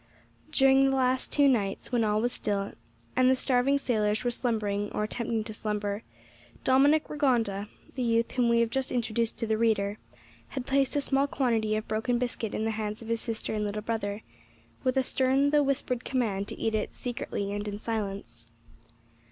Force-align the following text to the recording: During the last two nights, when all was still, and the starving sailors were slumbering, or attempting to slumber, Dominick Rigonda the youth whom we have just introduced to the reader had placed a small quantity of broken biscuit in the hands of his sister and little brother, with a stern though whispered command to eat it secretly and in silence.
During 0.51 0.89
the 0.89 0.95
last 0.95 1.31
two 1.31 1.47
nights, 1.47 1.91
when 1.91 2.03
all 2.03 2.21
was 2.21 2.33
still, 2.33 2.71
and 3.15 3.29
the 3.29 3.35
starving 3.35 3.77
sailors 3.77 4.23
were 4.23 4.31
slumbering, 4.31 4.91
or 4.93 5.03
attempting 5.03 5.43
to 5.43 5.53
slumber, 5.53 6.01
Dominick 6.63 7.07
Rigonda 7.07 7.69
the 7.93 8.01
youth 8.01 8.31
whom 8.31 8.49
we 8.49 8.61
have 8.61 8.71
just 8.71 8.91
introduced 8.91 9.37
to 9.37 9.45
the 9.45 9.59
reader 9.59 9.99
had 10.47 10.65
placed 10.65 10.95
a 10.95 11.01
small 11.01 11.27
quantity 11.27 11.75
of 11.75 11.87
broken 11.87 12.17
biscuit 12.17 12.55
in 12.55 12.65
the 12.65 12.71
hands 12.71 13.03
of 13.03 13.09
his 13.09 13.21
sister 13.21 13.53
and 13.53 13.63
little 13.63 13.83
brother, 13.83 14.23
with 14.83 14.97
a 14.97 15.03
stern 15.03 15.51
though 15.51 15.61
whispered 15.61 16.03
command 16.03 16.47
to 16.47 16.59
eat 16.59 16.73
it 16.73 16.95
secretly 16.95 17.53
and 17.53 17.67
in 17.67 17.77
silence. 17.77 18.47